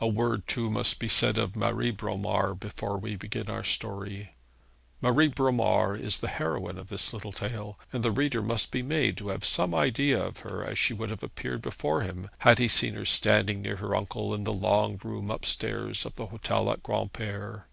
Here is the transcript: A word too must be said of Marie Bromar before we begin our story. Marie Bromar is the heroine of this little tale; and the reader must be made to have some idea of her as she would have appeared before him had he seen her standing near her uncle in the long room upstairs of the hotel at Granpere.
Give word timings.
A 0.00 0.06
word 0.06 0.46
too 0.46 0.70
must 0.70 1.00
be 1.00 1.08
said 1.08 1.36
of 1.36 1.56
Marie 1.56 1.90
Bromar 1.90 2.54
before 2.54 2.96
we 2.96 3.16
begin 3.16 3.50
our 3.50 3.64
story. 3.64 4.36
Marie 5.00 5.26
Bromar 5.26 5.96
is 5.96 6.20
the 6.20 6.28
heroine 6.28 6.78
of 6.78 6.86
this 6.86 7.12
little 7.12 7.32
tale; 7.32 7.76
and 7.92 8.04
the 8.04 8.12
reader 8.12 8.40
must 8.40 8.70
be 8.70 8.84
made 8.84 9.16
to 9.16 9.30
have 9.30 9.44
some 9.44 9.74
idea 9.74 10.24
of 10.24 10.38
her 10.46 10.64
as 10.64 10.78
she 10.78 10.94
would 10.94 11.10
have 11.10 11.24
appeared 11.24 11.60
before 11.60 12.02
him 12.02 12.30
had 12.38 12.60
he 12.60 12.68
seen 12.68 12.94
her 12.94 13.04
standing 13.04 13.62
near 13.62 13.78
her 13.78 13.96
uncle 13.96 14.32
in 14.32 14.44
the 14.44 14.52
long 14.52 14.96
room 15.02 15.28
upstairs 15.28 16.06
of 16.06 16.14
the 16.14 16.26
hotel 16.26 16.70
at 16.70 16.84
Granpere. 16.84 17.64